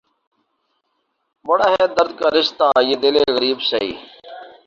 بڑا 1.45 1.67
ہے 1.71 1.85
درد 1.95 2.11
کا 2.19 2.27
رشتہ 2.35 2.67
یہ 2.81 2.95
دل 3.03 3.15
غریب 3.35 3.57
سہی 3.69 3.91